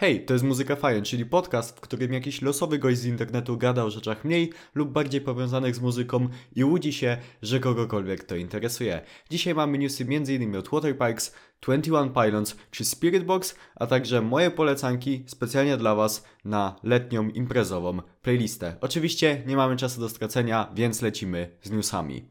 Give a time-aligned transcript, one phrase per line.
[0.00, 3.84] Hej, to jest Muzyka Fajna, czyli podcast, w którym jakiś losowy gość z internetu gada
[3.84, 9.00] o rzeczach mniej lub bardziej powiązanych z muzyką i łudzi się, że kogokolwiek to interesuje.
[9.30, 10.56] Dzisiaj mamy newsy m.in.
[10.56, 16.76] od Waterpikes, 21 Pilots czy Spirit Box, a także moje polecanki specjalnie dla Was na
[16.82, 18.76] letnią imprezową playlistę.
[18.80, 22.24] Oczywiście nie mamy czasu do stracenia, więc lecimy z newsami.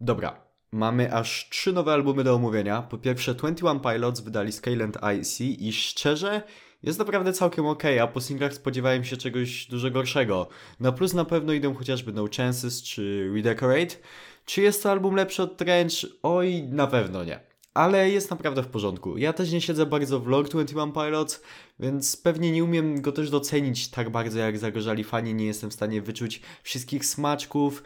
[0.00, 2.82] Dobra, Mamy aż trzy nowe albumy do omówienia.
[2.82, 6.42] Po pierwsze 21 Pilots wydali Skyland IC i szczerze
[6.82, 10.48] jest naprawdę całkiem ok, a po singlach spodziewałem się czegoś dużo gorszego.
[10.80, 13.96] Na plus na pewno idą chociażby No Chances czy Redecorate.
[14.44, 16.06] Czy jest to album lepszy od Trench?
[16.22, 17.40] Oj, na pewno nie.
[17.74, 19.18] Ale jest naprawdę w porządku.
[19.18, 21.42] Ja też nie siedzę bardzo w log 21 Pilots,
[21.80, 25.34] więc pewnie nie umiem go też docenić tak bardzo jak zagorzali fani.
[25.34, 27.82] Nie jestem w stanie wyczuć wszystkich smaczków,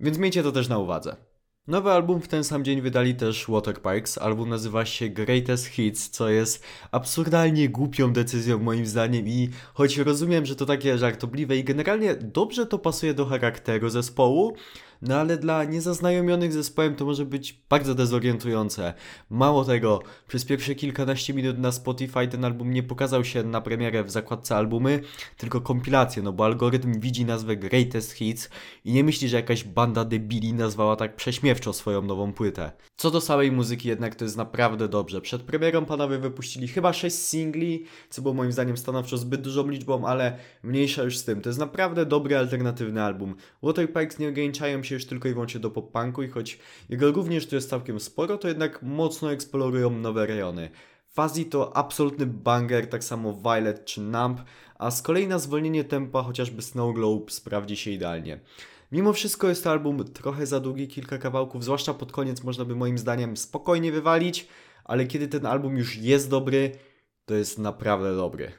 [0.00, 1.31] więc miejcie to też na uwadze.
[1.66, 4.18] Nowy album w ten sam dzień wydali też Waterparks.
[4.18, 10.46] Album nazywa się Greatest Hits, co jest absurdalnie głupią decyzją moim zdaniem i choć rozumiem,
[10.46, 14.56] że to takie żartobliwe i generalnie dobrze to pasuje do charakteru zespołu,
[15.02, 18.94] no ale dla niezaznajomionych zespołem to może być bardzo dezorientujące.
[19.30, 24.04] Mało tego, przez pierwsze kilkanaście minut na Spotify ten album nie pokazał się na premierę
[24.04, 25.00] w zakładce albumy,
[25.36, 28.50] tylko kompilację, no bo algorytm widzi nazwę Greatest Hits
[28.84, 32.72] i nie myśli, że jakaś banda debili nazwała tak prześmiewczo swoją nową płytę.
[32.96, 35.20] Co do samej muzyki jednak to jest naprawdę dobrze.
[35.20, 40.06] Przed premierą panowie wypuścili chyba 6 singli, co było moim zdaniem stanowczo zbyt dużą liczbą,
[40.06, 41.40] ale mniejsza już z tym.
[41.40, 43.34] To jest naprawdę dobry alternatywny album.
[43.62, 47.46] Waterpikes nie ograniczają się się już tylko i wyłącznie do pop-punku i choć jego również
[47.46, 50.70] tu jest całkiem sporo, to jednak mocno eksplorują nowe rejony.
[51.08, 54.40] Fuzzy to absolutny banger, tak samo Violet czy Numb,
[54.78, 58.40] a z kolei na zwolnienie tempa chociażby Snow Globe sprawdzi się idealnie.
[58.92, 62.76] Mimo wszystko jest to album trochę za długi, kilka kawałków, zwłaszcza pod koniec można by
[62.76, 64.48] moim zdaniem spokojnie wywalić,
[64.84, 66.72] ale kiedy ten album już jest dobry,
[67.24, 68.52] to jest naprawdę dobry.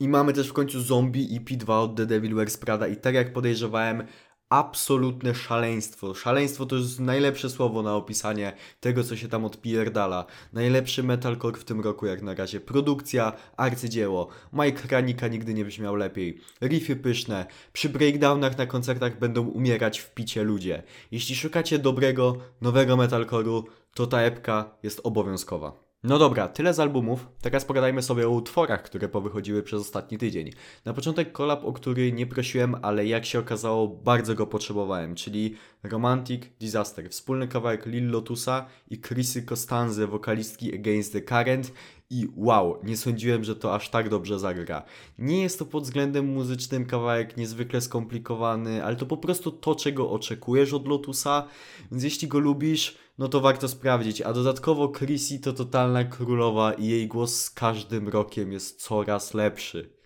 [0.00, 3.14] I mamy też w końcu Zombie i P2 od The Devil Wears Prada i tak
[3.14, 4.06] jak podejrzewałem,
[4.50, 6.14] absolutne szaleństwo.
[6.14, 10.24] Szaleństwo to jest najlepsze słowo na opisanie tego, co się tam odpierdala.
[10.52, 12.60] Najlepszy metalcore w tym roku jak na razie.
[12.60, 14.28] Produkcja, arcydzieło.
[14.52, 16.40] Mike Kranika nigdy nie brzmiał lepiej.
[16.62, 17.46] Riffy pyszne.
[17.72, 20.82] Przy breakdownach na koncertach będą umierać w picie ludzie.
[21.10, 23.62] Jeśli szukacie dobrego, nowego metalcore'u,
[23.94, 25.89] to ta epka jest obowiązkowa.
[26.02, 27.28] No dobra, tyle z albumów.
[27.40, 30.50] Teraz pogadajmy sobie o utworach, które powychodziły przez ostatni tydzień.
[30.84, 35.56] Na początek kolab, o który nie prosiłem, ale jak się okazało, bardzo go potrzebowałem, czyli
[35.82, 37.10] Romantic Disaster.
[37.10, 41.72] Wspólny kawałek Lil Lotusa i Chrissy Costanze, wokalistki Against the Current.
[42.10, 44.82] I wow, nie sądziłem, że to aż tak dobrze zagra.
[45.18, 50.10] Nie jest to pod względem muzycznym kawałek niezwykle skomplikowany, ale to po prostu to, czego
[50.10, 51.48] oczekujesz od Lotusa,
[51.90, 54.22] więc jeśli go lubisz, no to warto sprawdzić.
[54.22, 59.99] A dodatkowo Chrissy to totalna królowa i jej głos z każdym rokiem jest coraz lepszy.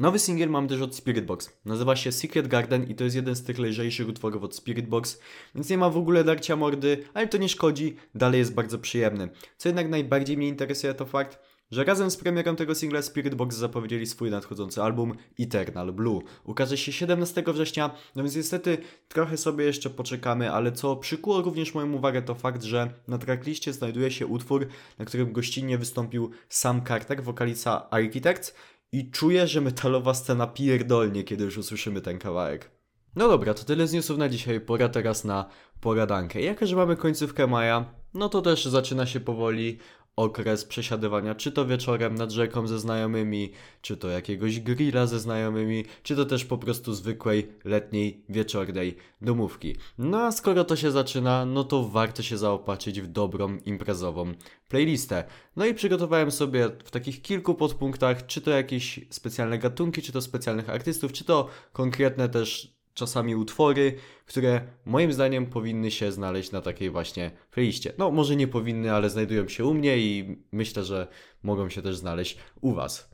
[0.00, 1.60] Nowy singiel mam też od Spirit Box.
[1.64, 5.20] Nazywa się Secret Garden i to jest jeden z tych lżejszych utworów od Spirit Box,
[5.54, 9.28] więc nie ma w ogóle darcia mordy, ale to nie szkodzi, dalej jest bardzo przyjemny.
[9.56, 11.38] Co jednak najbardziej mnie interesuje to fakt,
[11.70, 16.22] że razem z premierą tego singla Spirit Box zapowiedzieli swój nadchodzący album Eternal Blue.
[16.44, 18.78] Ukaże się 17 września, no więc niestety
[19.08, 23.72] trochę sobie jeszcze poczekamy, ale co przykuło również moją uwagę to fakt, że na trackliście
[23.72, 24.66] znajduje się utwór,
[24.98, 28.54] na którym gościnnie wystąpił Sam Carter, wokalica Architects
[28.92, 32.70] i czuję, że metalowa scena pierdolnie, kiedy już usłyszymy ten kawałek.
[33.16, 35.48] No dobra, to tyle z newsów na dzisiaj, pora teraz na
[35.80, 36.40] poradankę.
[36.40, 39.78] Jako, że mamy końcówkę maja, no to też zaczyna się powoli
[40.16, 45.84] okres przesiadywania, czy to wieczorem nad rzeką ze znajomymi, czy to jakiegoś grilla ze znajomymi,
[46.02, 49.76] czy to też po prostu zwykłej letniej wieczornej domówki.
[49.98, 54.32] No a skoro to się zaczyna, no to warto się zaopatrzyć w dobrą imprezową
[54.68, 55.24] playlistę.
[55.56, 60.22] No i przygotowałem sobie w takich kilku podpunktach, czy to jakieś specjalne gatunki, czy to
[60.22, 63.94] specjalnych artystów, czy to konkretne też czasami utwory,
[64.26, 67.92] które moim zdaniem powinny się znaleźć na takiej właśnie playliście.
[67.98, 71.08] No, może nie powinny, ale znajdują się u mnie i myślę, że
[71.42, 73.10] mogą się też znaleźć u Was.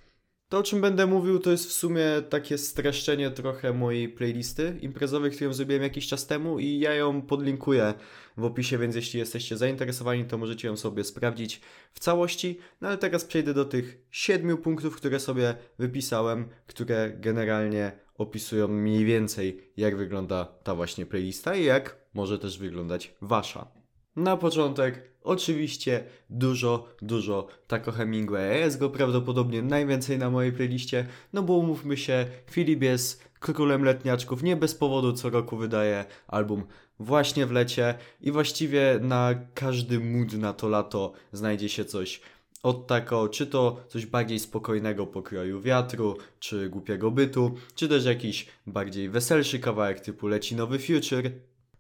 [0.49, 5.31] To, o czym będę mówił, to jest w sumie takie streszczenie trochę mojej playlisty imprezowej,
[5.31, 7.95] którą zrobiłem jakiś czas temu i ja ją podlinkuję
[8.37, 11.61] w opisie, więc jeśli jesteście zainteresowani, to możecie ją sobie sprawdzić
[11.93, 12.59] w całości.
[12.81, 19.05] No ale teraz przejdę do tych siedmiu punktów, które sobie wypisałem, które generalnie opisują mniej
[19.05, 23.69] więcej, jak wygląda ta właśnie playlista i jak może też wyglądać wasza.
[24.17, 28.59] Na początek, oczywiście, dużo, dużo Taco Hemingwaya.
[28.59, 34.43] Jest go prawdopodobnie najwięcej na mojej playliście, no bo umówmy się, Filip jest królem letniaczków,
[34.43, 36.65] nie bez powodu co roku wydaje album
[36.99, 42.21] właśnie w lecie i właściwie na każdy mood na to lato znajdzie się coś
[42.67, 48.47] od tako, czy to coś bardziej spokojnego pokroju wiatru, czy głupiego bytu, czy też jakiś
[48.67, 51.31] bardziej weselszy kawałek typu leci nowy future.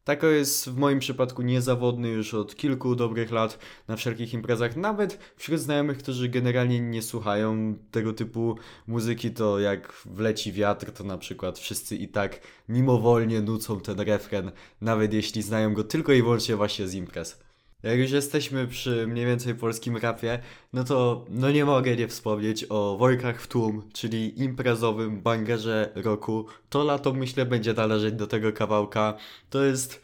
[0.04, 5.18] Tako jest w moim przypadku niezawodny już od kilku dobrych lat na wszelkich imprezach, nawet
[5.36, 11.18] wśród znajomych, którzy generalnie nie słuchają tego typu muzyki, to jak wleci wiatr, to na
[11.18, 14.50] przykład wszyscy i tak mimowolnie nucą ten refren,
[14.80, 17.45] nawet jeśli znają go tylko i wyłącznie właśnie z imprez.
[17.86, 20.38] Jak już jesteśmy przy mniej więcej polskim rapie,
[20.72, 26.46] no to no nie mogę nie wspomnieć o Wojkach w tłum, czyli imprezowym bangerze roku.
[26.68, 29.14] To lato myślę będzie należeć do tego kawałka.
[29.50, 30.02] To jest...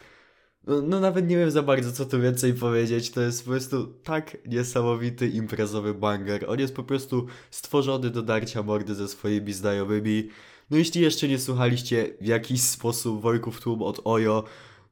[0.66, 3.86] No, no nawet nie wiem za bardzo co tu więcej powiedzieć, to jest po prostu
[3.86, 6.44] tak niesamowity imprezowy banger.
[6.48, 10.28] On jest po prostu stworzony do darcia mordy ze swoimi znajomymi.
[10.70, 14.44] No jeśli jeszcze nie słuchaliście w jakiś sposób Wojków tłum od Ojo,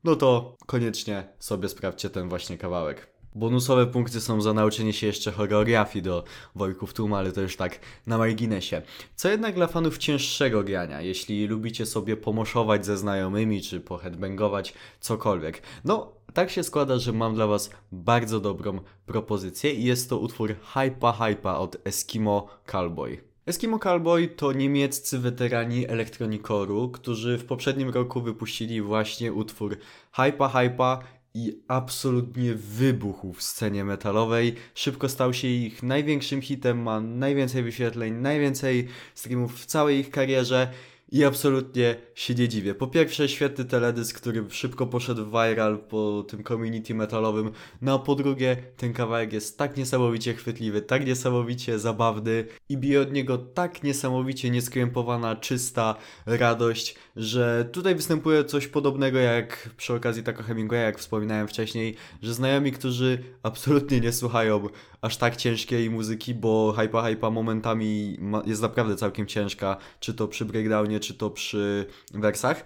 [0.04, 3.10] no to koniecznie sobie sprawdźcie ten właśnie kawałek.
[3.34, 6.24] Bonusowe punkty są za nauczenie się jeszcze choreografii do
[6.54, 8.82] Wojków Tłum, ale to już tak na marginesie.
[9.16, 15.62] Co jednak dla fanów cięższego grania, jeśli lubicie sobie pomoszować ze znajomymi, czy poheadbangować, cokolwiek.
[15.84, 20.56] No, tak się składa, że mam dla Was bardzo dobrą propozycję i jest to utwór
[20.74, 23.29] Hypa Hypa od Eskimo Cowboy.
[23.50, 29.76] Eskimo Cowboy to niemieccy weterani elektronikoru, którzy w poprzednim roku wypuścili właśnie utwór
[30.12, 30.98] Hypa Hypa
[31.34, 34.54] i absolutnie wybuchł w scenie metalowej.
[34.74, 40.70] Szybko stał się ich największym hitem, ma najwięcej wyświetleń, najwięcej streamów w całej ich karierze
[41.12, 42.74] i absolutnie się nie dziwię.
[42.74, 47.50] Po pierwsze, świetny teledysk, który szybko poszedł viral po tym community metalowym.
[47.82, 53.00] No a po drugie, ten kawałek jest tak niesamowicie chwytliwy, tak niesamowicie zabawny i bije
[53.00, 55.94] od niego tak niesamowicie nieskrępowana, czysta
[56.26, 62.34] radość, że tutaj występuje coś podobnego jak przy okazji Taco Hemingwaya, jak wspominałem wcześniej, że
[62.34, 64.68] znajomi, którzy absolutnie nie słuchają
[65.00, 70.44] aż tak ciężkiej muzyki, bo hypa hypa momentami jest naprawdę całkiem ciężka, czy to przy
[70.44, 72.64] breakdownie, czy to przy wersach,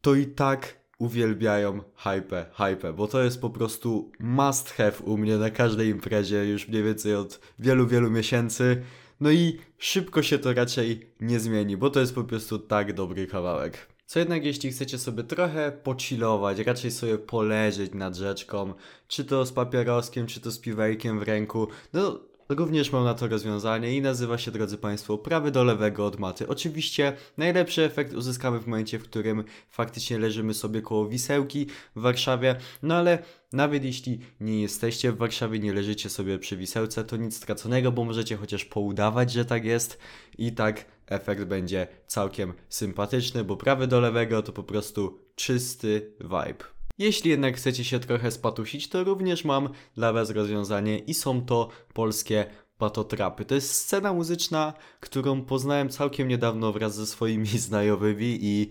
[0.00, 5.36] to i tak uwielbiają hype, hype, bo to jest po prostu must have u mnie
[5.36, 8.82] na każdej imprezie już mniej więcej od wielu, wielu miesięcy.
[9.20, 13.26] No i szybko się to raczej nie zmieni, bo to jest po prostu tak dobry
[13.26, 13.95] kawałek.
[14.06, 18.74] Co jednak jeśli chcecie sobie trochę pochillować, raczej sobie poleżeć nad rzeczką,
[19.08, 23.28] czy to z papieroskiem, czy to z piwejkiem w ręku, no Również mam na to
[23.28, 26.48] rozwiązanie i nazywa się, drodzy Państwo, prawy do lewego od maty.
[26.48, 31.66] Oczywiście najlepszy efekt uzyskamy w momencie, w którym faktycznie leżymy sobie koło wisełki
[31.96, 33.18] w Warszawie, no ale
[33.52, 38.04] nawet jeśli nie jesteście w Warszawie, nie leżycie sobie przy wisełce, to nic straconego, bo
[38.04, 39.98] możecie chociaż poudawać, że tak jest
[40.38, 46.64] i tak efekt będzie całkiem sympatyczny, bo prawy do lewego to po prostu czysty vibe.
[46.98, 51.68] Jeśli jednak chcecie się trochę spatusić, to również mam dla Was rozwiązanie i są to
[51.92, 52.46] polskie
[52.78, 53.44] patotrapy.
[53.44, 58.70] To jest scena muzyczna, którą poznałem całkiem niedawno wraz ze swoimi znajomymi i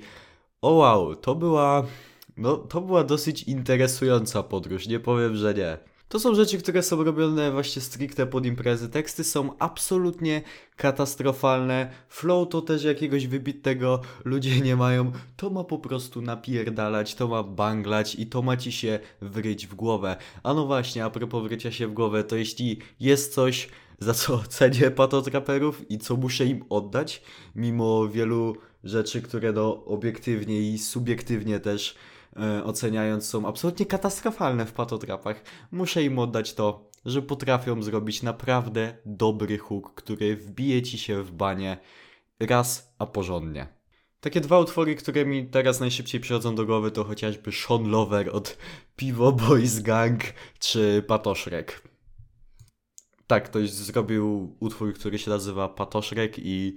[0.62, 1.84] o wow, to była
[2.38, 5.78] no to była dosyć interesująca podróż, nie powiem, że nie.
[6.10, 8.90] To są rzeczy, które są robione właśnie stricte pod imprezy.
[8.90, 10.42] Teksty są absolutnie
[10.76, 11.92] katastrofalne.
[12.10, 15.12] Flow to też jakiegoś wybitnego ludzie nie mają.
[15.36, 19.76] To ma po prostu napierdalać, to ma banglać i to ma ci się wryć w
[19.76, 20.16] głowę.
[20.44, 23.70] A no właśnie, a propos wrycia się w głowę, to jeśli jest coś,
[24.00, 27.22] za co cenię patotraperów i co muszę im oddać,
[27.56, 31.96] mimo wielu rzeczy, które no obiektywnie i subiektywnie też
[32.36, 38.98] e, oceniając są absolutnie katastrofalne w patotrapach, muszę im oddać to, że potrafią zrobić naprawdę
[39.06, 41.78] dobry hook, który wbije ci się w banie
[42.40, 43.68] raz, a porządnie.
[44.20, 48.58] Takie dwa utwory, które mi teraz najszybciej przychodzą do głowy to chociażby Sean Lover od
[48.96, 50.22] Piwo Boys Gang
[50.60, 51.82] czy Patoszrek.
[53.28, 56.76] Tak, ktoś zrobił utwór, który się nazywa Patoszrek i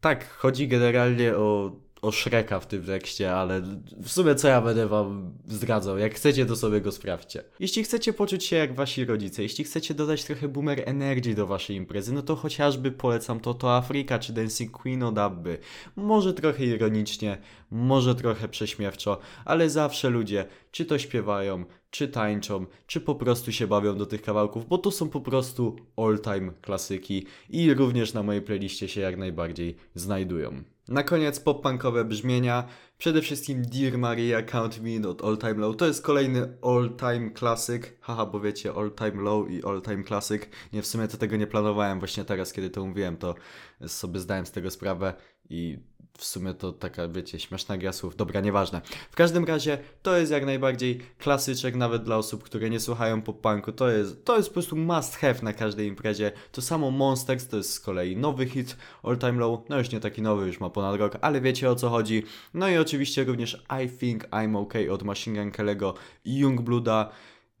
[0.00, 3.62] tak, chodzi generalnie o o Shreka w tym tekście, ale
[4.02, 5.98] w sumie co ja będę wam zdradzał.
[5.98, 7.44] Jak chcecie, to sobie go sprawdźcie.
[7.60, 11.76] Jeśli chcecie poczuć się jak wasi rodzice, jeśli chcecie dodać trochę boomer energii do waszej
[11.76, 15.58] imprezy, no to chociażby polecam to to Afrika czy Dancing Queen od Abby.
[15.96, 17.38] Może trochę ironicznie,
[17.70, 23.66] może trochę prześmiewczo, ale zawsze ludzie czy to śpiewają, czy tańczą, czy po prostu się
[23.66, 28.42] bawią do tych kawałków, bo to są po prostu all-time klasyki i również na mojej
[28.42, 30.75] playliście się jak najbardziej znajdują.
[30.88, 32.64] Na koniec pop-punkowe brzmienia.
[32.98, 35.76] Przede wszystkim Dear Maria Count Me od All Time Low.
[35.76, 37.98] To jest kolejny all time klasyk.
[38.00, 40.42] Haha, bo wiecie, All Time Low i All Time Classic.
[40.72, 43.34] Nie, w sumie to tego nie planowałem właśnie teraz, kiedy to mówiłem, to
[43.86, 45.14] sobie zdałem z tego sprawę
[45.50, 45.78] i
[46.18, 48.16] w sumie to taka, wiecie, śmieszna gra słów.
[48.16, 48.80] Dobra, nieważne.
[49.10, 53.72] W każdym razie to jest jak najbardziej klasyczek nawet dla osób, które nie słuchają pop-punku.
[53.72, 56.32] To jest, to jest po prostu must have na każdej imprezie.
[56.52, 59.68] To samo Monsters to jest z kolei nowy hit All Time Low.
[59.68, 62.22] No już nie taki nowy, już ma ponad rok, ale wiecie o co chodzi.
[62.54, 65.92] No i oczywiście również I Think I'm Okay od Machine Gun Kelly'ego
[66.24, 67.10] i Youngblooda.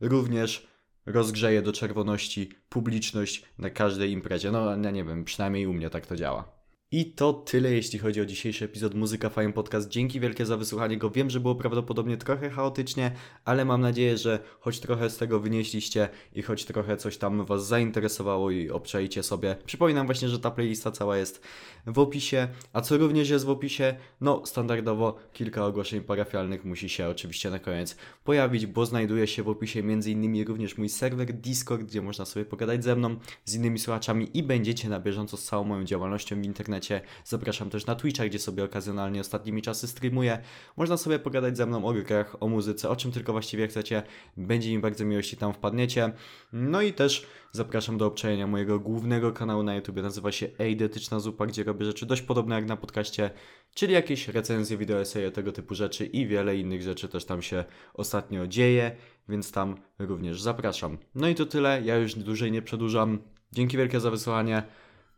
[0.00, 0.66] Również
[1.06, 4.50] rozgrzeje do czerwoności publiczność na każdej imprezie.
[4.50, 6.55] No, ja nie wiem, przynajmniej u mnie tak to działa.
[6.90, 9.88] I to tyle, jeśli chodzi o dzisiejszy epizod Muzyka Fajny Podcast.
[9.88, 11.10] Dzięki wielkie za wysłuchanie go.
[11.10, 13.12] Wiem, że było prawdopodobnie trochę chaotycznie,
[13.44, 17.66] ale mam nadzieję, że choć trochę z tego wynieśliście i choć trochę coś tam Was
[17.66, 19.56] zainteresowało i obczajcie sobie.
[19.64, 21.40] Przypominam właśnie, że ta playlista cała jest
[21.86, 27.08] w opisie, a co również jest w opisie, no standardowo kilka ogłoszeń parafialnych musi się
[27.08, 30.46] oczywiście na koniec pojawić, bo znajduje się w opisie m.in.
[30.46, 34.88] również mój serwer Discord, gdzie można sobie pogadać ze mną, z innymi słuchaczami i będziecie
[34.88, 36.44] na bieżąco z całą moją działalnością w
[36.76, 37.00] internecie.
[37.24, 40.38] Zapraszam też na Twitcha, gdzie sobie okazjonalnie ostatnimi czasy streamuję.
[40.76, 44.02] Można sobie pogadać ze mną o grach, o muzyce, o czym tylko właściwie chcecie.
[44.36, 46.12] Będzie mi bardzo miło, jeśli tam wpadniecie.
[46.52, 49.96] No i też zapraszam do obczajenia mojego głównego kanału na YouTube.
[49.96, 53.30] Nazywa się Eidetyczna Zupa, gdzie robię rzeczy dość podobne jak na podcaście,
[53.74, 57.64] czyli jakieś recenzje, wideo, eseje, tego typu rzeczy i wiele innych rzeczy też tam się
[57.94, 58.96] ostatnio dzieje,
[59.28, 60.98] więc tam również zapraszam.
[61.14, 63.18] No i to tyle, ja już dłużej nie przedłużam.
[63.52, 64.62] Dzięki wielkie za wysłuchanie,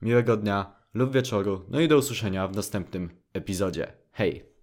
[0.02, 3.92] miłego dnia lub wieczoru, no i do usłyszenia w następnym epizodzie.
[4.12, 4.57] Hej!